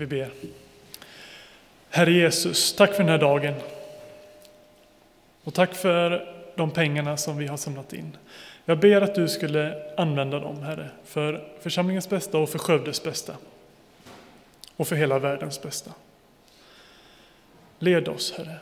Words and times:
Vi 0.00 0.06
ber. 0.06 0.30
Herre 1.90 2.12
Jesus, 2.12 2.76
tack 2.76 2.90
för 2.90 2.98
den 2.98 3.08
här 3.08 3.18
dagen. 3.18 3.54
Och 5.44 5.54
tack 5.54 5.74
för 5.74 6.34
de 6.56 6.70
pengarna 6.70 7.16
som 7.16 7.36
vi 7.36 7.46
har 7.46 7.56
samlat 7.56 7.92
in. 7.92 8.16
Jag 8.64 8.78
ber 8.78 9.00
att 9.00 9.14
du 9.14 9.28
skulle 9.28 9.92
använda 9.96 10.40
dem, 10.40 10.62
Herre, 10.62 10.90
för 11.04 11.48
församlingens 11.60 12.08
bästa 12.08 12.38
och 12.38 12.48
för 12.48 12.58
Skövdes 12.58 13.02
bästa. 13.02 13.36
Och 14.76 14.88
för 14.88 14.96
hela 14.96 15.18
världens 15.18 15.62
bästa. 15.62 15.92
Led 17.78 18.08
oss, 18.08 18.34
Herre. 18.38 18.56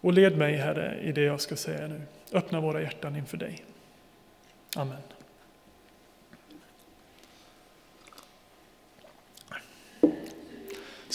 Och 0.00 0.12
led 0.12 0.38
mig, 0.38 0.56
Herre, 0.56 1.00
i 1.02 1.12
det 1.12 1.22
jag 1.22 1.40
ska 1.40 1.56
säga 1.56 1.86
nu. 1.86 2.02
Öppna 2.32 2.60
våra 2.60 2.82
hjärtan 2.82 3.16
inför 3.16 3.36
dig. 3.36 3.64
Amen. 4.76 5.02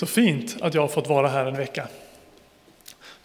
Så 0.04 0.08
fint 0.08 0.58
att 0.62 0.74
jag 0.74 0.82
har 0.82 0.88
fått 0.88 1.08
vara 1.08 1.28
här 1.28 1.46
en 1.46 1.58
vecka. 1.58 1.88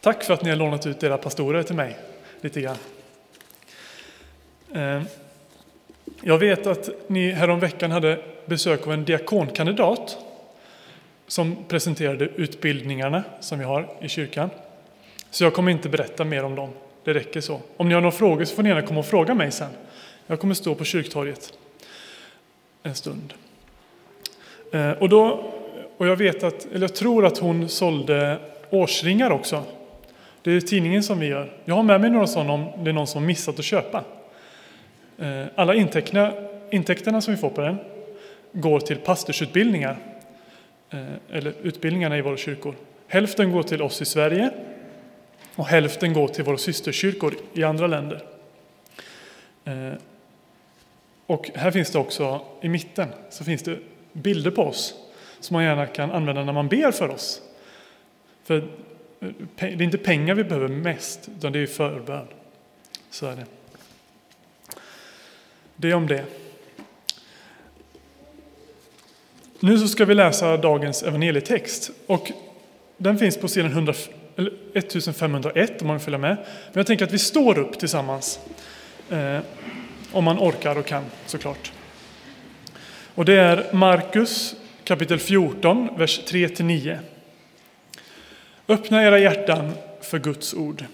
Tack 0.01 0.25
för 0.25 0.35
att 0.35 0.43
ni 0.43 0.51
har 0.51 0.57
lånat 0.57 0.87
ut 0.87 1.03
era 1.03 1.19
pastorer 1.19 1.63
till 1.63 1.75
mig 1.75 1.97
lite 2.41 2.61
grann. 2.61 2.77
Ehm, 4.75 5.03
jag 6.23 6.39
vet 6.39 6.67
att 6.67 6.89
ni 7.07 7.31
häromveckan 7.31 7.91
hade 7.91 8.23
besök 8.47 8.87
av 8.87 8.93
en 8.93 9.05
diakonkandidat 9.05 10.19
som 11.27 11.57
presenterade 11.69 12.25
utbildningarna 12.25 13.25
som 13.41 13.59
vi 13.59 13.65
har 13.65 13.89
i 14.01 14.09
kyrkan. 14.09 14.51
Så 15.31 15.45
jag 15.45 15.55
kommer 15.55 15.73
inte 15.73 15.89
berätta 15.89 16.25
mer 16.25 16.45
om 16.45 16.55
dem. 16.55 16.71
Det 17.05 17.15
räcker 17.15 17.41
så. 17.41 17.61
Om 17.77 17.89
ni 17.89 17.95
har 17.95 18.01
några 18.01 18.17
frågor 18.17 18.45
så 18.45 18.55
får 18.55 18.63
ni 18.63 18.69
gärna 18.69 18.83
komma 18.83 19.01
och 19.01 19.07
fråga 19.07 19.35
mig 19.35 19.51
sen. 19.51 19.71
Jag 20.27 20.41
kommer 20.41 20.55
stå 20.55 20.75
på 20.75 20.85
kyrktorget 20.85 21.53
en 22.83 22.95
stund. 22.95 23.35
Ehm, 24.73 24.93
och, 24.93 25.09
då, 25.09 25.55
och 25.99 26.07
jag 26.07 26.17
vet 26.17 26.43
att, 26.43 26.67
eller 26.67 26.81
jag 26.81 26.95
tror 26.95 27.27
att 27.27 27.39
hon 27.39 27.69
sålde 27.69 28.39
årsringar 28.71 29.31
också. 29.31 29.63
Det 30.43 30.53
är 30.53 30.61
tidningen 30.61 31.03
som 31.03 31.21
vi 31.21 31.27
gör. 31.27 31.53
Jag 31.65 31.75
har 31.75 31.83
med 31.83 32.01
mig 32.01 32.11
några 32.11 32.27
sådana 32.27 32.53
om 32.53 32.67
det 32.85 32.91
är 32.91 32.95
någon 32.95 33.07
som 33.07 33.27
missat 33.27 33.59
att 33.59 33.65
köpa. 33.65 34.05
Eh, 35.19 35.45
alla 35.55 35.75
intäkterna, 35.75 36.33
intäkterna 36.71 37.21
som 37.21 37.35
vi 37.35 37.41
får 37.41 37.51
på 37.51 37.61
den 37.61 37.77
går 38.53 38.81
till 38.81 38.97
pastorsutbildningar, 38.97 39.97
eh, 40.91 41.37
eller 41.37 41.55
utbildningarna 41.63 42.19
i 42.19 42.21
våra 42.21 42.37
kyrkor. 42.37 42.75
Hälften 43.07 43.53
går 43.53 43.63
till 43.63 43.83
oss 43.83 44.03
i 44.03 44.05
Sverige 44.05 44.51
och 45.55 45.67
hälften 45.67 46.13
går 46.13 46.29
till 46.29 46.45
våra 46.45 46.59
systerkyrkor 46.59 47.35
i 47.55 47.65
andra 47.65 47.87
länder. 47.87 48.23
Eh, 49.65 49.93
och 51.27 51.51
här 51.55 51.71
finns 51.71 51.91
det 51.91 51.99
också, 51.99 52.41
i 52.61 52.69
mitten, 52.69 53.09
så 53.31 53.45
finns 53.45 53.63
det 53.63 53.79
bilder 54.13 54.51
på 54.51 54.63
oss 54.63 54.95
som 55.41 55.55
man 55.55 55.65
gärna 55.65 55.87
kan 55.87 56.11
använda 56.11 56.45
när 56.45 56.53
man 56.53 56.69
ber 56.69 56.93
för 56.93 57.09
oss. 57.09 57.43
För 58.45 58.57
eh, 58.57 59.29
det 59.59 59.67
är 59.67 59.83
inte 59.83 59.99
pengar 59.99 60.35
vi 60.35 60.45
behöver 60.45 60.69
mest, 60.69 61.29
utan 61.39 61.53
det 61.53 61.59
är 61.59 61.67
förbön. 61.67 62.27
Så 63.11 63.27
är 63.27 63.37
det. 63.37 63.47
Det 65.77 65.95
om 65.95 66.07
det. 66.07 66.25
Nu 69.61 69.79
så 69.79 69.89
ska 69.89 70.05
vi 70.05 70.15
läsa 70.15 70.57
dagens 70.57 71.03
evangelietext. 71.03 71.91
Och 72.07 72.33
den 72.97 73.19
finns 73.19 73.37
på 73.37 73.49
sidan 73.49 73.71
100, 73.71 73.95
1501 74.75 75.81
om 75.81 75.87
man 75.87 75.97
vill 75.97 76.05
följa 76.05 76.19
med. 76.19 76.37
Men 76.37 76.73
jag 76.73 76.87
tänker 76.87 77.05
att 77.05 77.13
vi 77.13 77.19
står 77.19 77.59
upp 77.59 77.79
tillsammans. 77.79 78.41
Eh, 79.11 79.39
om 80.13 80.25
man 80.25 80.39
orkar 80.39 80.79
och 80.79 80.87
kan 80.87 81.05
såklart. 81.27 81.73
Och 83.15 83.25
det 83.25 83.35
är 83.35 83.73
Markus 83.73 84.55
kapitel 84.89 85.19
14, 85.19 85.89
vers 85.97 86.21
3-9. 86.27 86.99
Öppna 88.69 89.03
era 89.03 89.19
hjärtan 89.19 89.73
för 90.01 90.19
Guds 90.19 90.55
ord. 90.55 90.85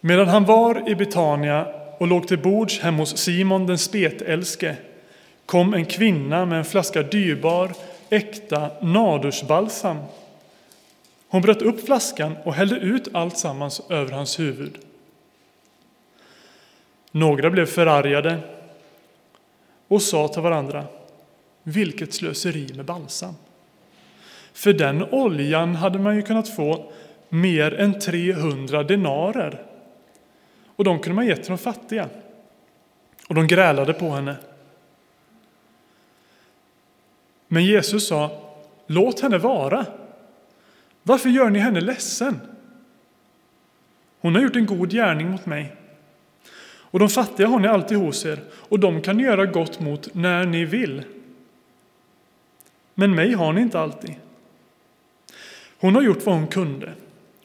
Medan 0.00 0.28
han 0.28 0.44
var 0.44 0.88
i 0.88 0.94
Betania 0.94 1.66
och 1.98 2.06
låg 2.06 2.28
till 2.28 2.38
bords 2.38 2.80
hemma 2.80 2.98
hos 2.98 3.16
Simon 3.16 3.66
den 3.66 3.78
spetälske 3.78 4.76
kom 5.46 5.74
en 5.74 5.86
kvinna 5.86 6.44
med 6.44 6.58
en 6.58 6.64
flaska 6.64 7.02
dyrbar, 7.02 7.72
äkta 8.10 8.70
nadursbalsam. 8.82 9.98
Hon 11.28 11.42
bröt 11.42 11.62
upp 11.62 11.86
flaskan 11.86 12.36
och 12.44 12.54
hällde 12.54 12.76
ut 12.76 13.08
allt 13.12 13.38
sammans 13.38 13.82
över 13.90 14.12
hans 14.12 14.40
huvud. 14.40 14.78
Några 17.10 17.50
blev 17.50 17.66
förargade 17.66 18.38
och 19.88 20.02
sa 20.02 20.28
till 20.28 20.42
varandra, 20.42 20.84
vilket 21.64 22.14
slöseri 22.14 22.68
med 22.74 22.84
balsam. 22.84 23.34
För 24.52 24.72
den 24.72 25.02
oljan 25.02 25.74
hade 25.74 25.98
man 25.98 26.16
ju 26.16 26.22
kunnat 26.22 26.48
få 26.48 26.92
mer 27.28 27.74
än 27.74 28.00
300 28.00 28.82
denarer. 28.82 29.62
Och 30.76 30.84
de 30.84 30.98
kunde 30.98 31.14
man 31.14 31.26
gett 31.26 31.42
till 31.42 31.50
de 31.50 31.58
fattiga. 31.58 32.08
Och 33.28 33.34
de 33.34 33.46
grälade 33.46 33.92
på 33.92 34.10
henne. 34.10 34.36
Men 37.48 37.64
Jesus 37.64 38.08
sa, 38.08 38.30
låt 38.86 39.20
henne 39.20 39.38
vara. 39.38 39.86
Varför 41.02 41.28
gör 41.28 41.50
ni 41.50 41.58
henne 41.58 41.80
ledsen? 41.80 42.40
Hon 44.20 44.34
har 44.34 44.42
gjort 44.42 44.56
en 44.56 44.66
god 44.66 44.90
gärning 44.90 45.30
mot 45.30 45.46
mig. 45.46 45.76
Och 46.94 46.98
de 46.98 47.08
fattiga 47.08 47.46
har 47.46 47.58
ni 47.58 47.68
alltid 47.68 47.98
hos 47.98 48.26
er, 48.26 48.40
och 48.52 48.80
de 48.80 49.02
kan 49.02 49.16
ni 49.16 49.22
göra 49.22 49.46
gott 49.46 49.80
mot 49.80 50.14
när 50.14 50.46
ni 50.46 50.64
vill. 50.64 51.02
Men 52.94 53.14
mig 53.14 53.32
har 53.32 53.52
ni 53.52 53.60
inte 53.60 53.80
alltid. 53.80 54.14
Hon 55.78 55.94
har 55.94 56.02
gjort 56.02 56.26
vad 56.26 56.34
hon 56.34 56.46
kunde, 56.46 56.92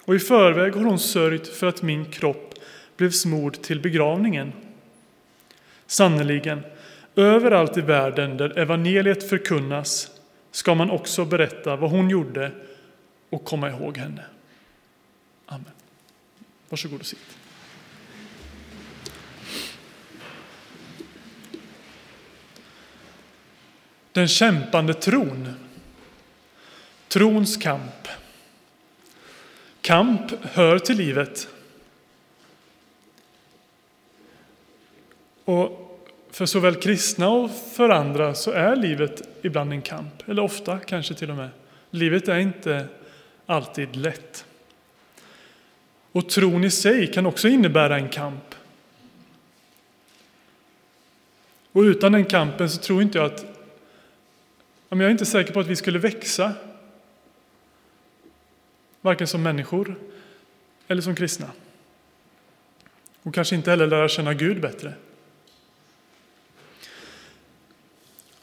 och 0.06 0.16
i 0.16 0.20
förväg 0.20 0.74
har 0.74 0.84
hon 0.84 1.00
sörjt 1.00 1.48
för 1.48 1.68
att 1.68 1.82
min 1.82 2.06
kropp 2.06 2.54
blev 2.98 3.12
smord 3.12 3.62
till 3.62 3.82
begravningen. 3.82 4.54
Sannerligen, 5.88 6.62
överallt 7.16 7.78
i 7.78 7.82
världen 7.82 8.38
där 8.38 8.60
evangeliet 8.60 9.30
förkunnas 9.30 10.12
ska 10.52 10.76
man 10.76 10.90
också 10.90 11.26
berätta 11.26 11.76
vad 11.76 11.92
hon 11.92 12.10
gjorde 12.10 12.52
och 13.30 13.46
komma 13.46 13.70
ihåg 13.70 13.98
henne. 13.98 14.24
Amen. 15.46 15.72
Varsågod 16.70 17.00
och 17.00 17.06
sitt. 17.06 17.38
Den 24.12 24.28
kämpande 24.28 24.94
tron. 24.94 25.53
Trons 27.08 27.58
kamp. 27.58 28.08
Kamp 29.81 30.31
hör 30.42 30.80
till 30.80 30.97
livet. 30.97 31.47
Och 35.46 35.90
för 36.31 36.46
såväl 36.46 36.75
kristna 36.75 37.30
och 37.30 37.52
för 37.52 37.90
andra 37.90 38.34
så 38.34 38.52
är 38.52 38.75
livet 38.75 39.22
ibland 39.42 39.74
en 39.74 39.81
kamp, 39.81 40.30
eller 40.30 40.42
ofta 40.42 40.80
kanske 40.80 41.14
till 41.14 41.30
och 41.30 41.38
med. 41.38 41.50
Livet 41.92 42.28
är 42.28 42.40
inte 42.40 42.88
alltid 43.46 43.96
lätt. 43.96 44.46
Och 46.12 46.30
tron 46.30 46.64
i 46.64 46.72
sig 46.72 47.12
kan 47.12 47.25
också 47.25 47.48
innebära 47.48 47.96
en 47.96 48.09
kamp. 48.09 48.56
Och 51.72 51.81
utan 51.81 52.12
den 52.12 52.25
kampen 52.25 52.69
så 52.69 52.78
tror 52.78 53.02
inte 53.02 53.18
jag 53.18 53.25
att 53.25 53.46
jag 54.89 55.01
är 55.07 55.11
inte 55.11 55.25
säker 55.25 55.53
på 55.53 55.59
att 55.59 55.67
vi 55.67 55.75
skulle 55.75 56.00
växa, 56.00 56.53
varken 59.01 59.27
som 59.27 59.44
människor 59.44 59.95
eller 60.88 61.01
som 61.01 61.16
kristna. 61.16 61.51
Och 63.23 63.33
kanske 63.33 63.55
inte 63.55 63.69
heller 63.69 63.88
lära 63.88 64.07
känna 64.07 64.33
Gud 64.33 64.61
bättre. 64.61 64.94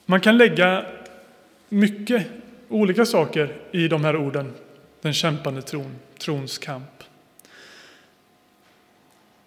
Man 0.06 0.20
kan 0.20 0.38
lägga 0.38 0.86
mycket 1.68 2.26
olika 2.68 3.06
saker 3.06 3.56
i 3.72 3.88
de 3.88 4.04
här 4.04 4.16
orden, 4.16 4.54
den 5.00 5.14
kämpande 5.14 5.62
tron, 5.62 5.96
trons 6.18 6.58
kamp. 6.58 7.04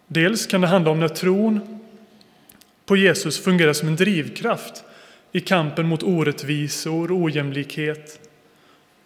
Dels 0.08 0.48
kan 0.48 0.62
det 0.62 0.68
handla 0.68 0.92
om 0.92 1.00
när 1.00 1.08
tron 1.08 1.80
på 2.86 2.98
Jesus 2.98 3.44
fungerar 3.44 3.74
som 3.74 3.88
en 3.88 3.96
drivkraft 3.96 4.84
i 5.32 5.40
kampen 5.40 5.88
mot 5.88 6.04
orättvisor, 6.04 7.24
ojämlikhet 7.24 8.30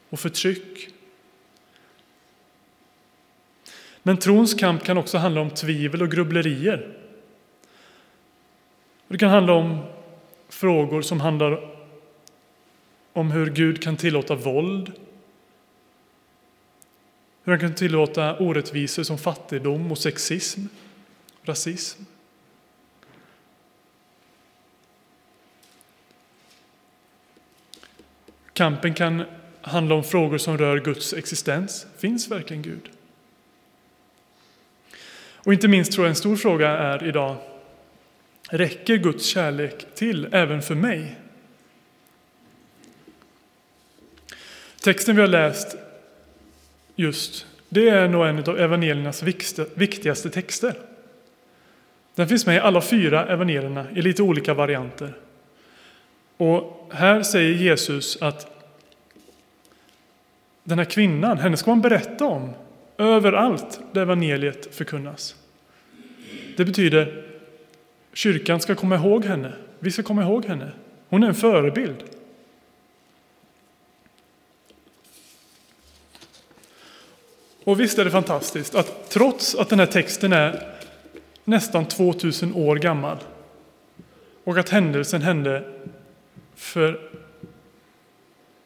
och 0.09 0.19
förtryck. 0.19 0.89
Men 4.03 4.17
trons 4.17 4.53
kamp 4.53 4.83
kan 4.83 4.97
också 4.97 5.17
handla 5.17 5.41
om 5.41 5.49
tvivel 5.49 6.01
och 6.01 6.11
grubblerier. 6.11 6.97
Det 9.07 9.17
kan 9.17 9.29
handla 9.29 9.53
om 9.53 9.79
frågor 10.49 11.01
som 11.01 11.21
handlar 11.21 11.69
om 13.13 13.31
hur 13.31 13.49
Gud 13.49 13.83
kan 13.83 13.97
tillåta 13.97 14.35
våld, 14.35 14.91
hur 17.43 17.51
han 17.51 17.59
kan 17.59 17.75
tillåta 17.75 18.37
orättvisor 18.37 19.03
som 19.03 19.17
fattigdom 19.17 19.91
och 19.91 19.97
sexism, 19.97 20.61
rasism. 21.43 22.03
Kampen 28.53 28.93
kan 28.93 29.23
handla 29.61 29.95
om 29.95 30.03
frågor 30.03 30.37
som 30.37 30.57
rör 30.57 30.79
Guds 30.79 31.13
existens. 31.13 31.87
Finns 31.97 32.31
verkligen 32.31 32.61
Gud? 32.63 32.89
Och 35.35 35.53
inte 35.53 35.67
minst 35.67 35.91
tror 35.91 36.05
jag 36.05 36.09
en 36.09 36.15
stor 36.15 36.35
fråga 36.35 36.69
är 36.69 37.07
idag, 37.07 37.35
räcker 38.49 38.97
Guds 38.97 39.25
kärlek 39.25 39.85
till 39.95 40.27
även 40.31 40.61
för 40.61 40.75
mig? 40.75 41.15
Texten 44.81 45.15
vi 45.15 45.21
har 45.21 45.27
läst 45.27 45.75
just, 46.95 47.45
det 47.69 47.89
är 47.89 48.07
nog 48.07 48.25
en 48.25 48.39
av 48.39 48.59
evangeliernas 48.59 49.23
viktigaste 49.75 50.29
texter. 50.29 50.75
Den 52.15 52.27
finns 52.27 52.45
med 52.45 52.55
i 52.55 52.59
alla 52.59 52.81
fyra 52.81 53.25
evangelierna 53.25 53.91
i 53.91 54.01
lite 54.01 54.21
olika 54.21 54.53
varianter. 54.53 55.13
Och 56.37 56.89
här 56.93 57.23
säger 57.23 57.53
Jesus 57.53 58.21
att 58.21 58.53
den 60.63 60.77
här 60.77 60.85
kvinnan, 60.85 61.37
henne 61.37 61.57
ska 61.57 61.71
man 61.71 61.81
berätta 61.81 62.25
om 62.25 62.53
överallt 62.97 63.79
där 63.91 64.01
evangeliet 64.01 64.75
förkunnas. 64.75 65.35
Det 66.57 66.65
betyder 66.65 67.25
kyrkan 68.13 68.59
ska 68.59 68.75
komma 68.75 68.95
ihåg 68.95 69.25
henne. 69.25 69.53
Vi 69.79 69.91
ska 69.91 70.03
komma 70.03 70.23
ihåg 70.23 70.45
henne. 70.45 70.71
Hon 71.09 71.23
är 71.23 71.27
en 71.27 71.35
förebild. 71.35 72.03
Och 77.63 77.79
visst 77.79 77.99
är 77.99 78.05
det 78.05 78.11
fantastiskt 78.11 78.75
att 78.75 79.09
trots 79.09 79.55
att 79.55 79.69
den 79.69 79.79
här 79.79 79.85
texten 79.85 80.33
är 80.33 80.77
nästan 81.43 81.85
2000 81.85 82.53
år 82.55 82.75
gammal 82.75 83.17
och 84.43 84.57
att 84.57 84.69
händelsen 84.69 85.21
hände 85.21 85.63
för 86.55 86.99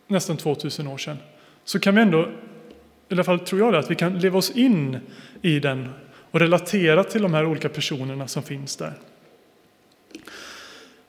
nästan 0.07 0.37
2000 0.37 0.87
år 0.87 0.97
sedan 0.97 1.17
så 1.63 1.79
kan 1.79 1.95
vi 1.95 2.01
ändå, 2.01 2.21
i 3.09 3.13
alla 3.13 3.23
fall 3.23 3.39
tror 3.39 3.61
jag 3.61 3.73
det, 3.73 3.79
att 3.79 3.91
vi 3.91 3.95
kan 3.95 4.19
leva 4.19 4.37
oss 4.37 4.51
in 4.51 4.99
i 5.41 5.59
den 5.59 5.89
och 6.31 6.39
relatera 6.39 7.03
till 7.03 7.21
de 7.21 7.33
här 7.33 7.45
olika 7.45 7.69
personerna 7.69 8.27
som 8.27 8.43
finns 8.43 8.75
där. 8.75 8.93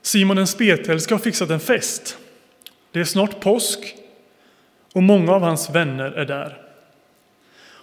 Simon 0.01 0.37
den 0.37 0.47
spetälske 0.47 1.13
har 1.13 1.19
fixat 1.19 1.49
en 1.49 1.59
fest. 1.59 2.17
Det 2.91 2.99
är 2.99 3.03
snart 3.03 3.39
påsk 3.39 3.95
och 4.93 5.03
många 5.03 5.31
av 5.31 5.41
hans 5.41 5.69
vänner 5.69 6.11
är 6.11 6.25
där. 6.25 6.61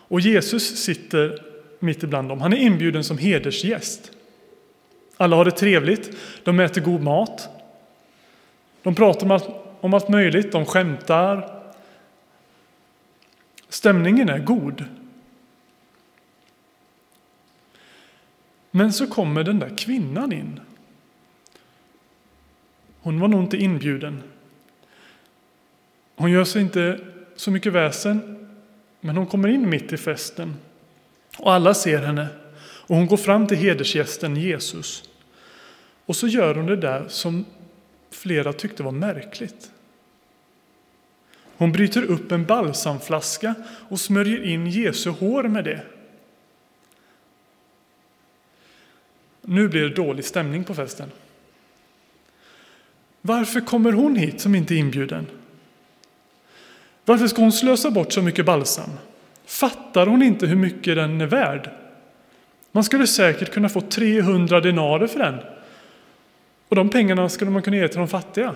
Och 0.08 0.20
Jesus 0.20 0.76
sitter 0.76 1.42
mitt 1.78 2.02
ibland 2.02 2.28
dem. 2.28 2.40
Han 2.40 2.52
är 2.52 2.56
inbjuden 2.56 3.04
som 3.04 3.18
hedersgäst. 3.18 4.10
Alla 5.16 5.36
har 5.36 5.44
det 5.44 5.50
trevligt, 5.50 6.10
de 6.44 6.60
äter 6.60 6.80
god 6.80 7.02
mat. 7.02 7.48
De 8.86 8.94
pratar 8.94 9.26
om 9.26 9.30
allt, 9.30 9.48
om 9.80 9.94
allt 9.94 10.08
möjligt, 10.08 10.52
de 10.52 10.66
skämtar. 10.66 11.62
Stämningen 13.68 14.28
är 14.28 14.38
god. 14.38 14.84
Men 18.70 18.92
så 18.92 19.06
kommer 19.06 19.44
den 19.44 19.58
där 19.58 19.76
kvinnan 19.76 20.32
in. 20.32 20.60
Hon 23.00 23.20
var 23.20 23.28
nog 23.28 23.42
inte 23.42 23.56
inbjuden. 23.56 24.22
Hon 26.16 26.30
gör 26.30 26.44
sig 26.44 26.62
inte 26.62 27.00
så 27.36 27.50
mycket 27.50 27.72
väsen, 27.72 28.48
men 29.00 29.16
hon 29.16 29.26
kommer 29.26 29.48
in 29.48 29.70
mitt 29.70 29.92
i 29.92 29.96
festen. 29.96 30.56
Och 31.38 31.52
alla 31.52 31.74
ser 31.74 31.98
henne. 31.98 32.26
Och 32.58 32.96
hon 32.96 33.06
går 33.06 33.16
fram 33.16 33.46
till 33.46 33.56
hedersgästen 33.56 34.36
Jesus. 34.36 35.10
Och 36.04 36.16
så 36.16 36.26
gör 36.26 36.54
hon 36.54 36.66
det 36.66 36.76
där 36.76 37.04
som 37.08 37.44
flera 38.26 38.52
tyckte 38.52 38.82
var 38.82 38.92
märkligt. 38.92 39.70
Hon 41.56 41.72
bryter 41.72 42.02
upp 42.02 42.32
en 42.32 42.44
balsamflaska 42.44 43.54
och 43.88 44.00
smörjer 44.00 44.44
in 44.44 44.66
Jesu 44.66 45.10
hår 45.10 45.42
med 45.42 45.64
det. 45.64 45.82
Nu 49.42 49.68
blir 49.68 49.82
det 49.82 49.94
dålig 49.94 50.24
stämning 50.24 50.64
på 50.64 50.74
festen. 50.74 51.10
Varför 53.20 53.60
kommer 53.60 53.92
hon 53.92 54.16
hit 54.16 54.40
som 54.40 54.54
inte 54.54 54.74
är 54.74 54.78
inbjuden? 54.78 55.26
Varför 57.04 57.26
ska 57.26 57.42
hon 57.42 57.52
slösa 57.52 57.90
bort 57.90 58.12
så 58.12 58.22
mycket 58.22 58.46
balsam? 58.46 58.90
Fattar 59.44 60.06
hon 60.06 60.22
inte 60.22 60.46
hur 60.46 60.56
mycket 60.56 60.96
den 60.96 61.20
är 61.20 61.26
värd? 61.26 61.70
Man 62.72 62.84
skulle 62.84 63.06
säkert 63.06 63.52
kunna 63.52 63.68
få 63.68 63.80
300 63.80 64.60
denarer 64.60 65.06
för 65.06 65.18
den. 65.18 65.55
Och 66.68 66.76
de 66.76 66.90
pengarna 66.90 67.28
skulle 67.28 67.50
man 67.50 67.62
kunna 67.62 67.76
ge 67.76 67.88
till 67.88 67.98
de 67.98 68.08
fattiga. 68.08 68.54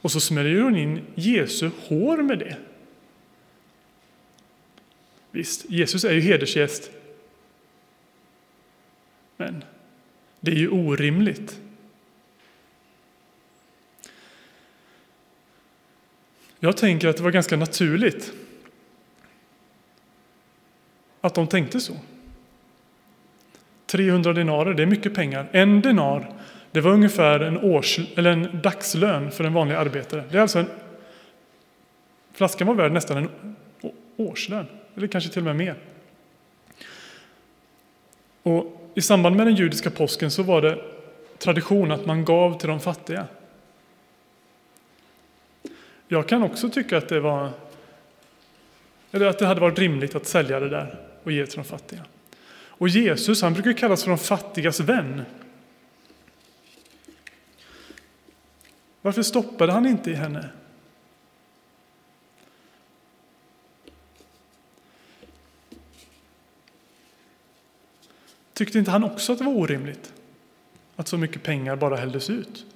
Och 0.00 0.12
så 0.12 0.20
smörjer 0.20 0.60
hon 0.60 0.76
in 0.76 1.00
Jesu 1.14 1.70
hår 1.88 2.16
med 2.16 2.38
det. 2.38 2.56
Visst, 5.30 5.70
Jesus 5.70 6.04
är 6.04 6.12
ju 6.12 6.20
hedersgäst. 6.20 6.90
Men 9.36 9.64
det 10.40 10.50
är 10.50 10.56
ju 10.56 10.68
orimligt. 10.68 11.60
Jag 16.58 16.76
tänker 16.76 17.08
att 17.08 17.16
det 17.16 17.22
var 17.22 17.30
ganska 17.30 17.56
naturligt 17.56 18.32
att 21.20 21.34
de 21.34 21.46
tänkte 21.46 21.80
så. 21.80 21.96
300 23.94 24.32
denarer, 24.32 24.74
det 24.74 24.82
är 24.82 24.86
mycket 24.86 25.14
pengar. 25.14 25.46
En 25.52 25.80
denar, 25.80 26.30
det 26.70 26.80
var 26.80 26.90
ungefär 26.90 27.40
en, 27.40 27.58
års, 27.58 27.98
eller 28.16 28.30
en 28.30 28.60
dagslön 28.62 29.30
för 29.30 29.44
en 29.44 29.52
vanlig 29.52 29.74
arbetare. 29.74 30.24
Det 30.30 30.36
är 30.36 30.42
alltså 30.42 30.58
en, 30.58 30.66
flaskan 32.32 32.66
var 32.66 32.74
värd 32.74 32.92
nästan 32.92 33.16
en 33.16 33.56
årslön, 34.16 34.66
eller 34.96 35.06
kanske 35.06 35.30
till 35.30 35.38
och 35.38 35.44
med 35.44 35.56
mer. 35.56 35.74
Och 38.42 38.90
I 38.94 39.00
samband 39.00 39.36
med 39.36 39.46
den 39.46 39.54
judiska 39.54 39.90
påsken 39.90 40.30
så 40.30 40.42
var 40.42 40.62
det 40.62 40.78
tradition 41.38 41.92
att 41.92 42.06
man 42.06 42.24
gav 42.24 42.58
till 42.58 42.68
de 42.68 42.80
fattiga. 42.80 43.26
Jag 46.08 46.28
kan 46.28 46.42
också 46.42 46.70
tycka 46.70 46.98
att 46.98 47.08
det, 47.08 47.20
var, 47.20 47.50
eller 49.12 49.26
att 49.26 49.38
det 49.38 49.46
hade 49.46 49.60
varit 49.60 49.78
rimligt 49.78 50.14
att 50.14 50.26
sälja 50.26 50.60
det 50.60 50.68
där 50.68 50.98
och 51.22 51.32
ge 51.32 51.46
till 51.46 51.56
de 51.56 51.64
fattiga. 51.64 52.00
Och 52.78 52.88
Jesus 52.88 53.42
han 53.42 53.52
brukar 53.52 53.72
kallas 53.72 54.02
för 54.02 54.10
de 54.10 54.18
fattigas 54.18 54.80
vän. 54.80 55.22
Varför 59.02 59.22
stoppade 59.22 59.72
han 59.72 59.86
inte 59.86 60.10
i 60.10 60.14
henne? 60.14 60.48
Tyckte 68.52 68.78
inte 68.78 68.90
han 68.90 69.04
också 69.04 69.32
att 69.32 69.38
det 69.38 69.44
var 69.44 69.52
orimligt 69.52 70.12
att 70.96 71.08
så 71.08 71.18
mycket 71.18 71.42
pengar 71.42 71.76
bara 71.76 71.96
hälldes 71.96 72.30
ut? 72.30 72.66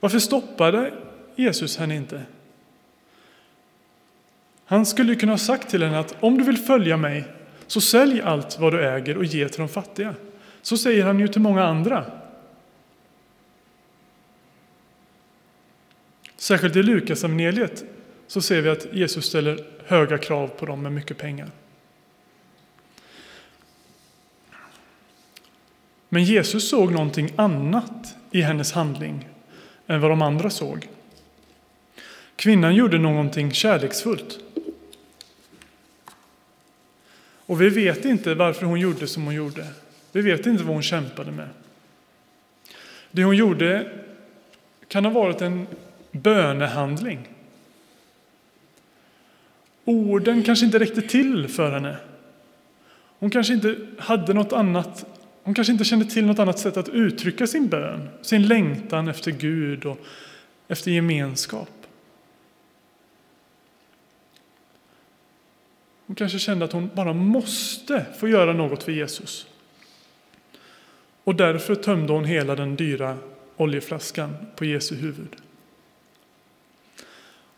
Varför 0.00 0.18
stoppade 0.18 0.92
Jesus 1.36 1.76
henne 1.76 1.96
inte? 1.96 2.22
Han 4.64 4.86
skulle 4.86 5.14
kunna 5.14 5.32
ha 5.32 5.38
sagt 5.38 5.70
till 5.70 5.82
henne 5.82 5.98
att 5.98 6.16
om 6.20 6.38
du 6.38 6.44
vill 6.44 6.58
följa 6.58 6.96
mig 6.96 7.24
så 7.70 7.80
sälj 7.80 8.20
allt 8.20 8.58
vad 8.58 8.72
du 8.72 8.88
äger 8.88 9.16
och 9.16 9.24
ge 9.24 9.48
till 9.48 9.60
de 9.60 9.68
fattiga. 9.68 10.14
Så 10.62 10.76
säger 10.76 11.04
han 11.04 11.20
ju 11.20 11.28
till 11.28 11.40
många 11.40 11.64
andra. 11.64 12.04
Särskilt 16.36 16.76
i 16.76 16.82
Lukasevangeliet 16.82 17.84
så 18.26 18.42
ser 18.42 18.60
vi 18.60 18.68
att 18.68 18.86
Jesus 18.92 19.26
ställer 19.26 19.66
höga 19.86 20.18
krav 20.18 20.48
på 20.48 20.66
dem 20.66 20.82
med 20.82 20.92
mycket 20.92 21.18
pengar. 21.18 21.50
Men 26.08 26.24
Jesus 26.24 26.70
såg 26.70 26.92
någonting 26.92 27.32
annat 27.36 28.16
i 28.30 28.40
hennes 28.40 28.72
handling 28.72 29.28
än 29.86 30.00
vad 30.00 30.10
de 30.10 30.22
andra 30.22 30.50
såg. 30.50 30.88
Kvinnan 32.36 32.74
gjorde 32.74 32.98
någonting 32.98 33.52
kärleksfullt. 33.52 34.38
Och 37.50 37.60
vi 37.60 37.68
vet 37.68 38.04
inte 38.04 38.34
varför 38.34 38.66
hon 38.66 38.80
gjorde 38.80 39.06
som 39.06 39.24
hon 39.24 39.34
gjorde. 39.34 39.66
Vi 40.12 40.22
vet 40.22 40.46
inte 40.46 40.64
vad 40.64 40.74
hon 40.74 40.82
kämpade 40.82 41.32
med. 41.32 41.48
Det 43.10 43.24
hon 43.24 43.36
gjorde 43.36 43.92
kan 44.88 45.04
ha 45.04 45.12
varit 45.12 45.40
en 45.40 45.66
bönehandling. 46.12 47.28
Orden 49.84 50.42
kanske 50.42 50.66
inte 50.66 50.78
räckte 50.78 51.02
till 51.02 51.48
för 51.48 51.70
henne. 51.70 51.96
Hon 53.18 53.30
kanske 53.30 53.52
inte 53.52 53.76
hade 53.98 54.34
något 54.34 54.52
annat 54.52 55.06
hon 55.42 55.54
kanske 55.54 55.72
inte 55.72 55.84
kände 55.84 56.04
till 56.04 56.26
något 56.26 56.38
annat 56.38 56.58
sätt 56.58 56.76
att 56.76 56.88
uttrycka 56.88 57.46
sin 57.46 57.68
bön, 57.68 58.08
sin 58.22 58.46
längtan 58.46 59.08
efter 59.08 59.30
Gud 59.30 59.86
och 59.86 59.98
efter 60.68 60.90
gemenskap. 60.90 61.79
Hon 66.10 66.14
kanske 66.14 66.38
kände 66.38 66.64
att 66.64 66.72
hon 66.72 66.90
bara 66.94 67.12
måste 67.12 68.06
få 68.18 68.28
göra 68.28 68.52
något 68.52 68.82
för 68.82 68.92
Jesus. 68.92 69.46
Och 71.24 71.34
därför 71.34 71.74
tömde 71.74 72.12
hon 72.12 72.24
hela 72.24 72.54
den 72.54 72.76
dyra 72.76 73.18
oljeflaskan 73.56 74.36
på 74.56 74.64
Jesu 74.64 74.94
huvud. 74.94 75.36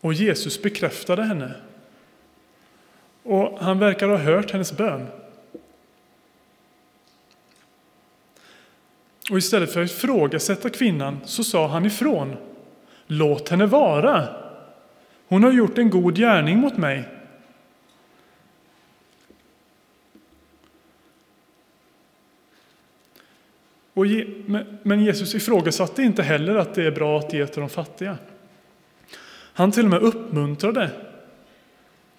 Och 0.00 0.14
Jesus 0.14 0.62
bekräftade 0.62 1.22
henne. 1.22 1.54
Och 3.22 3.58
han 3.60 3.78
verkar 3.78 4.08
ha 4.08 4.16
hört 4.16 4.50
hennes 4.50 4.76
bön. 4.76 5.06
Och 9.30 9.38
istället 9.38 9.72
för 9.72 9.82
att 9.82 9.90
ifrågasätta 9.90 10.70
kvinnan 10.70 11.20
så 11.24 11.44
sa 11.44 11.66
han 11.66 11.86
ifrån. 11.86 12.36
Låt 13.06 13.48
henne 13.48 13.66
vara. 13.66 14.28
Hon 15.28 15.44
har 15.44 15.52
gjort 15.52 15.78
en 15.78 15.90
god 15.90 16.16
gärning 16.16 16.58
mot 16.58 16.76
mig. 16.76 17.08
Och, 23.94 24.06
men 24.82 25.04
Jesus 25.04 25.34
ifrågasatte 25.34 26.02
inte 26.02 26.22
heller 26.22 26.54
att 26.54 26.74
det 26.74 26.86
är 26.86 26.90
bra 26.90 27.18
att 27.18 27.32
ge 27.32 27.46
till 27.46 27.60
de 27.60 27.68
fattiga. 27.68 28.18
Han 29.54 29.72
till 29.72 29.84
och 29.84 29.90
med 29.90 30.02
uppmuntrade 30.02 30.90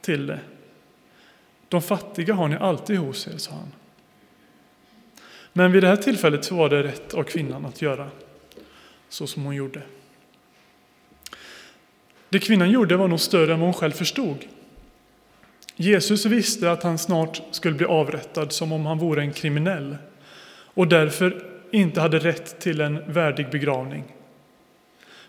till 0.02 0.28
det. 0.28 0.40
De 1.70 1.82
fattiga 1.82 2.34
har 2.34 2.48
ni 2.48 2.56
alltid 2.56 2.98
hos 2.98 3.28
er, 3.28 3.38
sa 3.38 3.52
han. 3.52 3.72
Men 5.54 5.72
vid 5.72 5.84
det 5.84 5.88
här 5.88 5.96
tillfället 5.96 6.46
så 6.46 6.56
var 6.56 6.70
det 6.70 6.84
rätt 6.84 7.14
av 7.14 7.24
kvinnan 7.24 7.66
att 7.66 7.82
göra 7.82 8.10
så 9.10 9.28
som 9.28 9.44
hon 9.44 9.56
gjorde. 9.56 9.82
Det 12.30 12.40
kvinnan 12.40 12.72
gjorde 12.72 12.98
var 12.98 13.08
nog 13.08 13.20
större 13.20 13.54
än 13.54 13.60
vad 13.60 13.68
hon 13.68 13.74
själv 13.74 13.92
förstod. 13.92 14.38
Jesus 15.76 16.26
visste 16.26 16.72
att 16.72 16.84
han 16.84 16.98
snart 16.98 17.42
skulle 17.52 17.76
bli 17.76 17.86
avrättad 17.86 18.52
som 18.52 18.72
om 18.72 18.86
han 18.86 18.98
vore 18.98 19.22
en 19.22 19.34
kriminell 19.34 19.98
och 20.50 20.88
därför 20.88 21.53
inte 21.74 22.02
hade 22.02 22.20
rätt 22.20 22.60
till 22.60 22.82
en 22.82 23.14
värdig 23.14 23.50
begravning. 23.50 24.04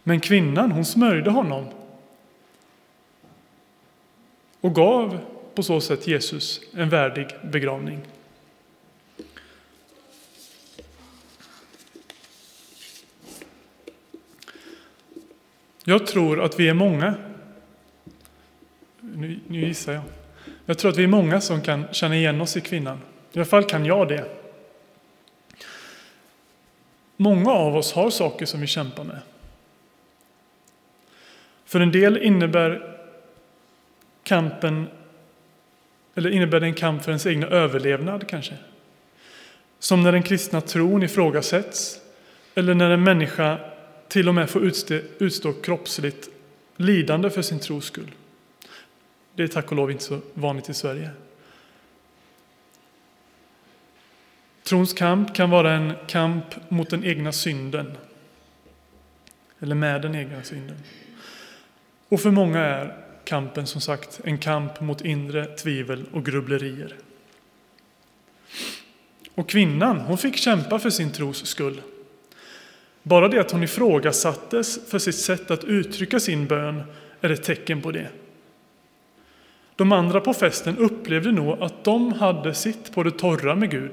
Men 0.02 0.20
kvinnan, 0.20 0.72
hon 0.72 0.84
smörjde 0.84 1.30
honom 1.30 1.66
och 4.60 4.74
gav 4.74 5.18
på 5.54 5.62
så 5.62 5.80
sätt 5.80 6.06
Jesus 6.06 6.60
en 6.74 6.88
värdig 6.88 7.26
begravning. 7.42 8.00
Jag 15.84 16.06
tror 16.06 16.42
att 16.42 16.60
vi 16.60 16.68
är 16.68 16.74
många, 16.74 17.14
nu, 19.00 19.40
nu 19.46 19.66
gissar 19.66 19.92
jag, 19.92 20.02
jag 20.66 20.78
tror 20.78 20.90
att 20.90 20.98
vi 20.98 21.04
är 21.04 21.08
många 21.08 21.40
som 21.40 21.60
kan 21.60 21.84
känna 21.92 22.16
igen 22.16 22.40
oss 22.40 22.56
i 22.56 22.60
kvinnan. 22.60 22.98
I 23.32 23.38
alla 23.38 23.44
fall 23.44 23.64
kan 23.64 23.84
jag 23.84 24.08
det. 24.08 24.43
Många 27.16 27.50
av 27.50 27.76
oss 27.76 27.92
har 27.92 28.10
saker 28.10 28.46
som 28.46 28.60
vi 28.60 28.66
kämpar 28.66 29.04
med. 29.04 29.20
För 31.64 31.80
en 31.80 31.92
del 31.92 32.16
innebär 32.18 32.96
kampen 34.22 34.86
eller 36.14 36.30
innebär 36.30 36.60
det 36.60 36.66
en 36.66 36.74
kamp 36.74 37.02
för 37.02 37.10
ens 37.10 37.26
egna 37.26 37.46
överlevnad 37.46 38.28
kanske? 38.28 38.54
Som 39.78 40.02
när 40.02 40.12
den 40.12 40.22
kristna 40.22 40.60
tron 40.60 41.02
ifrågasätts 41.02 42.00
eller 42.54 42.74
när 42.74 42.90
en 42.90 43.04
människa 43.04 43.58
till 44.08 44.28
och 44.28 44.34
med 44.34 44.50
får 44.50 44.64
utstå, 44.64 44.94
utstå 45.18 45.52
kroppsligt 45.52 46.28
lidande 46.76 47.30
för 47.30 47.42
sin 47.42 47.58
tros 47.58 47.84
skull. 47.84 48.10
Det 49.34 49.42
är 49.42 49.48
tack 49.48 49.70
och 49.70 49.76
lov 49.76 49.90
inte 49.90 50.04
så 50.04 50.20
vanligt 50.34 50.68
i 50.68 50.74
Sverige. 50.74 51.10
Trons 54.64 54.92
kamp 54.92 55.34
kan 55.34 55.50
vara 55.50 55.72
en 55.72 55.92
kamp 56.06 56.44
mot 56.70 56.90
den 56.90 57.04
egna 57.04 57.32
synden. 57.32 57.96
Eller 59.60 59.74
med 59.74 60.02
den 60.02 60.14
egna 60.14 60.42
synden. 60.42 60.76
Och 62.08 62.20
för 62.20 62.30
många 62.30 62.60
är 62.60 62.96
kampen 63.24 63.66
som 63.66 63.80
sagt 63.80 64.20
en 64.24 64.38
kamp 64.38 64.80
mot 64.80 65.00
inre 65.00 65.46
tvivel 65.46 66.04
och 66.12 66.24
grubblerier. 66.24 66.96
Och 69.34 69.48
kvinnan, 69.48 70.00
hon 70.00 70.18
fick 70.18 70.36
kämpa 70.36 70.78
för 70.78 70.90
sin 70.90 71.12
tros 71.12 71.46
skull. 71.46 71.82
Bara 73.02 73.28
det 73.28 73.40
att 73.40 73.50
hon 73.50 73.62
ifrågasattes 73.62 74.90
för 74.90 74.98
sitt 74.98 75.18
sätt 75.18 75.50
att 75.50 75.64
uttrycka 75.64 76.20
sin 76.20 76.46
bön 76.46 76.82
är 77.20 77.30
ett 77.30 77.42
tecken 77.42 77.82
på 77.82 77.90
det. 77.90 78.08
De 79.76 79.92
andra 79.92 80.20
på 80.20 80.34
festen 80.34 80.78
upplevde 80.78 81.32
nog 81.32 81.62
att 81.62 81.84
de 81.84 82.12
hade 82.12 82.54
sitt 82.54 82.94
på 82.94 83.02
det 83.02 83.18
torra 83.18 83.54
med 83.54 83.70
Gud. 83.70 83.92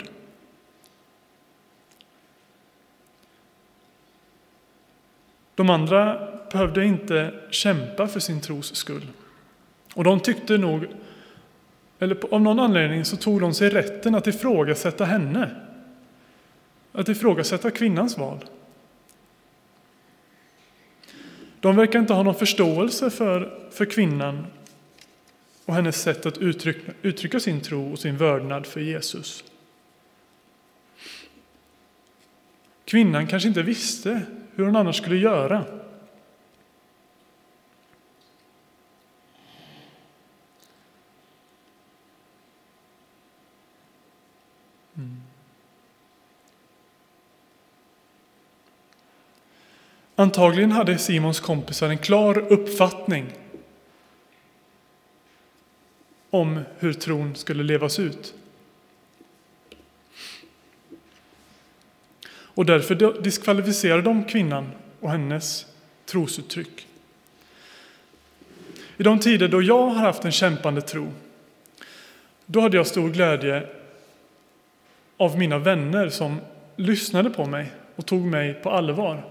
De 5.61 5.69
andra 5.69 6.27
behövde 6.51 6.85
inte 6.85 7.33
kämpa 7.49 8.07
för 8.07 8.19
sin 8.19 8.41
tros 8.41 8.75
skull. 8.75 9.07
Och 9.93 10.03
de 10.03 10.19
tyckte 10.19 10.57
nog, 10.57 10.85
eller 11.99 12.17
av 12.33 12.41
någon 12.41 12.59
anledning 12.59 13.05
så 13.05 13.17
tog 13.17 13.41
de 13.41 13.53
sig 13.53 13.69
rätten 13.69 14.15
att 14.15 14.27
ifrågasätta 14.27 15.05
henne. 15.05 15.55
Att 16.91 17.09
ifrågasätta 17.09 17.71
kvinnans 17.71 18.17
val. 18.17 18.45
De 21.59 21.75
verkar 21.75 21.99
inte 21.99 22.13
ha 22.13 22.23
någon 22.23 22.35
förståelse 22.35 23.09
för, 23.09 23.69
för 23.71 23.85
kvinnan 23.85 24.45
och 25.65 25.75
hennes 25.75 26.01
sätt 26.01 26.25
att 26.25 26.37
uttrycka, 26.37 26.91
uttrycka 27.01 27.39
sin 27.39 27.61
tro 27.61 27.91
och 27.91 27.99
sin 27.99 28.17
vördnad 28.17 28.65
för 28.65 28.79
Jesus. 28.79 29.43
Kvinnan 32.85 33.27
kanske 33.27 33.47
inte 33.47 33.61
visste 33.61 34.21
hur 34.61 34.65
hon 34.65 34.75
annars 34.75 34.97
skulle 34.97 35.17
göra. 35.17 35.65
Mm. 44.95 45.21
Antagligen 50.15 50.71
hade 50.71 50.97
Simons 50.97 51.39
kompisar 51.39 51.89
en 51.89 51.97
klar 51.97 52.37
uppfattning 52.37 53.25
om 56.29 56.59
hur 56.79 56.93
tron 56.93 57.35
skulle 57.35 57.63
levas 57.63 57.99
ut. 57.99 58.33
Och 62.61 62.65
därför 62.65 63.21
diskvalificerar 63.21 64.01
de 64.01 64.23
kvinnan 64.23 64.71
och 64.99 65.09
hennes 65.09 65.65
trosuttryck. 66.05 66.87
I 68.97 69.03
de 69.03 69.19
tider 69.19 69.47
då 69.47 69.61
jag 69.61 69.87
har 69.87 70.01
haft 70.01 70.25
en 70.25 70.31
kämpande 70.31 70.81
tro, 70.81 71.11
då 72.45 72.61
hade 72.61 72.77
jag 72.77 72.87
stor 72.87 73.09
glädje 73.09 73.67
av 75.17 75.37
mina 75.37 75.57
vänner 75.57 76.09
som 76.09 76.39
lyssnade 76.75 77.29
på 77.29 77.45
mig 77.45 77.71
och 77.95 78.05
tog 78.05 78.25
mig 78.25 78.53
på 78.53 78.69
allvar. 78.69 79.23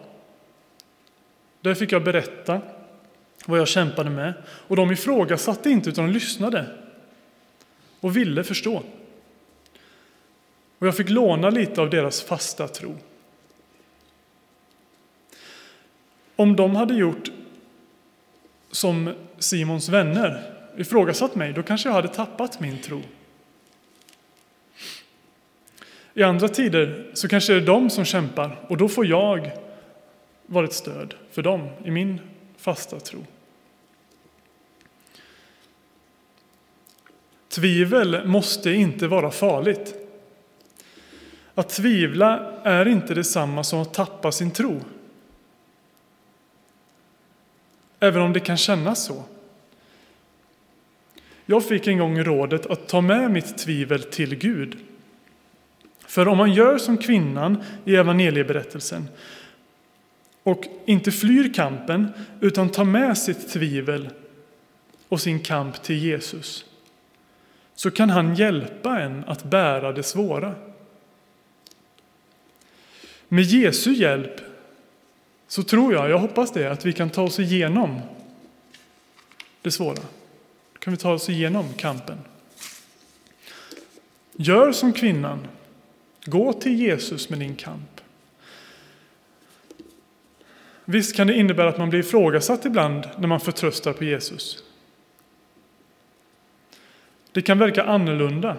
Där 1.61 1.75
fick 1.75 1.93
jag 1.93 2.05
berätta 2.05 2.61
vad 3.47 3.59
jag 3.59 3.69
kämpade 3.69 4.11
med. 4.11 4.35
Och 4.47 4.77
de 4.77 4.93
ifrågasatte 4.93 5.71
inte, 5.71 5.91
utan 5.91 6.07
de 6.07 6.13
lyssnade 6.13 6.67
och 8.01 8.17
ville 8.17 8.45
förstå. 8.45 8.83
Och 10.79 10.87
jag 10.87 10.97
fick 10.97 11.11
låna 11.11 11.51
lite 11.51 11.81
av 11.81 11.91
deras 11.91 12.23
fasta 12.23 12.69
tro. 12.69 12.99
Om 16.41 16.57
de 16.57 16.77
hade 16.77 16.95
gjort 16.95 17.31
som 18.71 19.15
Simons 19.39 19.89
vänner, 19.89 20.43
ifrågasatt 20.77 21.35
mig, 21.35 21.53
då 21.53 21.63
kanske 21.63 21.89
jag 21.89 21.95
hade 21.95 22.09
tappat 22.09 22.61
min 22.61 22.79
tro. 22.79 23.03
I 26.15 26.23
andra 26.23 26.49
tider 26.49 27.11
så 27.15 27.29
kanske 27.29 27.53
det 27.53 27.59
är 27.63 27.67
de 27.67 27.91
som 27.91 28.05
kämpar 28.05 28.57
och 28.69 28.77
då 28.77 28.89
får 28.89 29.07
jag 29.07 29.51
vara 30.47 30.65
ett 30.65 30.73
stöd 30.73 31.15
för 31.31 31.43
dem 31.43 31.69
i 31.85 31.91
min 31.91 32.21
fasta 32.57 33.01
tro. 33.01 33.25
Tvivel 37.49 38.27
måste 38.27 38.71
inte 38.71 39.07
vara 39.07 39.31
farligt. 39.31 39.95
Att 41.55 41.69
tvivla 41.69 42.53
är 42.63 42.89
inte 42.89 43.15
detsamma 43.15 43.65
som 43.65 43.81
att 43.81 43.95
tappa 43.95 44.33
sin 44.33 44.51
tro. 44.51 44.81
Även 48.01 48.23
om 48.23 48.33
det 48.33 48.41
kan 48.41 48.57
kännas 48.57 49.05
så. 49.05 49.25
Jag 51.47 51.69
fick 51.69 51.87
en 51.87 51.99
gång 51.99 52.25
rådet 52.25 52.67
att 52.67 52.89
ta 52.89 53.01
med 53.01 53.31
mitt 53.31 53.59
tvivel 53.59 54.03
till 54.03 54.35
Gud. 54.35 54.79
För 56.07 56.29
om 56.29 56.39
man 56.39 56.53
gör 56.53 56.79
som 56.79 56.99
kvinnan 56.99 57.63
i 57.85 57.97
evangelieberättelsen 57.97 59.09
och 60.43 60.65
inte 60.85 61.13
flyr 61.13 61.53
kampen 61.55 62.09
utan 62.41 62.69
tar 62.69 62.85
med 62.85 63.19
sitt 63.19 63.49
tvivel 63.49 64.09
och 65.09 65.21
sin 65.21 65.41
kamp 65.41 65.83
till 65.83 65.97
Jesus 65.97 66.65
så 67.75 67.91
kan 67.91 68.11
han 68.11 68.35
hjälpa 68.35 69.01
en 69.01 69.25
att 69.25 69.45
bära 69.45 69.93
det 69.93 70.03
svåra. 70.03 70.55
Med 73.29 73.45
Jesu 73.45 73.93
hjälp 73.93 74.41
så 75.51 75.63
tror 75.63 75.95
jag, 75.95 76.11
jag 76.11 76.19
hoppas 76.19 76.53
det, 76.53 76.73
att 76.73 76.85
vi 76.87 76.93
kan 76.93 77.11
ta 77.11 77.23
oss 77.23 77.39
igenom 77.39 78.01
det 79.63 79.71
svåra. 79.71 80.03
Kan 80.79 80.93
vi 80.93 80.97
ta 80.97 81.13
oss 81.13 81.29
igenom 81.29 81.73
kampen. 81.77 82.19
Gör 84.33 84.73
som 84.73 84.93
kvinnan. 84.93 85.47
Gå 86.25 86.53
till 86.53 86.81
Jesus 86.81 87.29
med 87.29 87.39
din 87.39 87.55
kamp. 87.55 88.01
Visst 90.85 91.17
kan 91.17 91.27
det 91.27 91.35
innebära 91.35 91.69
att 91.69 91.79
man 91.79 91.91
blir 91.91 92.01
ifrågasatt 92.01 92.65
ibland 92.65 93.09
när 93.19 93.29
man 93.29 93.41
förtröstar 93.41 93.93
på 93.93 94.05
Jesus. 94.05 94.65
Det 97.33 97.43
kan 97.43 97.59
verka 97.59 97.85
annorlunda. 97.85 98.57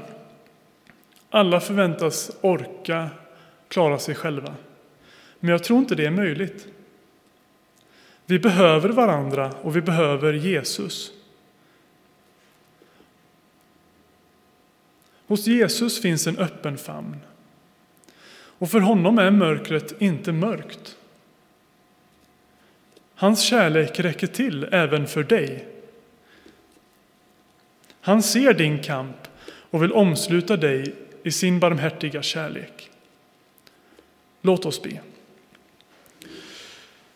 Alla 1.29 1.59
förväntas 1.59 2.31
orka 2.41 3.09
klara 3.67 3.99
sig 3.99 4.15
själva. 4.15 4.55
Men 5.39 5.49
jag 5.49 5.63
tror 5.63 5.79
inte 5.79 5.95
det 5.95 6.05
är 6.05 6.11
möjligt. 6.11 6.67
Vi 8.31 8.39
behöver 8.39 8.89
varandra 8.89 9.51
och 9.61 9.75
vi 9.75 9.81
behöver 9.81 10.33
Jesus. 10.33 11.11
Hos 15.27 15.47
Jesus 15.47 16.01
finns 16.01 16.27
en 16.27 16.37
öppen 16.37 16.77
famn. 16.77 17.17
Och 18.33 18.71
för 18.71 18.79
honom 18.79 19.17
är 19.17 19.31
mörkret 19.31 20.01
inte 20.01 20.31
mörkt. 20.31 20.97
Hans 23.15 23.41
kärlek 23.41 23.99
räcker 23.99 24.27
till 24.27 24.67
även 24.71 25.07
för 25.07 25.23
dig. 25.23 25.67
Han 28.01 28.23
ser 28.23 28.53
din 28.53 28.83
kamp 28.83 29.27
och 29.43 29.83
vill 29.83 29.91
omsluta 29.91 30.57
dig 30.57 30.95
i 31.23 31.31
sin 31.31 31.59
barmhärtiga 31.59 32.21
kärlek. 32.21 32.89
Låt 34.41 34.65
oss 34.65 34.83
be. 34.83 35.01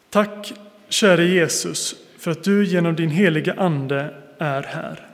Tack, 0.10 0.54
käre 0.90 1.26
Jesus, 1.26 1.96
för 2.18 2.32
att 2.32 2.44
du 2.44 2.66
genom 2.66 2.96
din 2.96 3.10
heliga 3.10 3.54
Ande 3.54 4.14
är 4.38 4.64
här. 4.64 5.08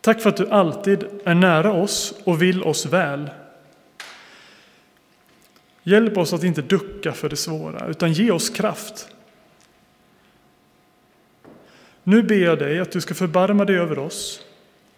Tack 0.00 0.20
för 0.20 0.30
att 0.30 0.36
du 0.36 0.48
alltid 0.48 1.04
är 1.24 1.34
nära 1.34 1.72
oss 1.72 2.14
och 2.24 2.42
vill 2.42 2.62
oss 2.62 2.86
väl. 2.86 3.30
Hjälp 5.82 6.16
oss 6.16 6.32
att 6.32 6.44
inte 6.44 6.62
ducka 6.62 7.12
för 7.12 7.28
det 7.28 7.36
svåra, 7.36 7.86
utan 7.88 8.12
ge 8.12 8.30
oss 8.30 8.50
kraft. 8.50 9.08
Nu 12.02 12.22
ber 12.22 12.34
jag 12.34 12.58
dig 12.58 12.80
att 12.80 12.92
du 12.92 13.00
ska 13.00 13.14
förbarma 13.14 13.64
dig 13.64 13.76
över 13.76 13.98
oss 13.98 14.40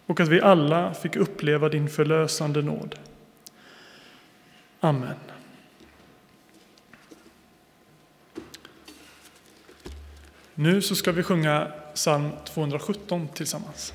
och 0.05 0.19
att 0.19 0.27
vi 0.27 0.41
alla 0.41 0.93
fick 0.93 1.15
uppleva 1.15 1.69
din 1.69 1.89
förlösande 1.89 2.61
nåd. 2.61 2.95
Amen. 4.79 5.15
Nu 10.55 10.81
så 10.81 10.95
ska 10.95 11.11
vi 11.11 11.23
sjunga 11.23 11.71
psalm 11.93 12.29
217 12.45 13.27
tillsammans. 13.33 13.93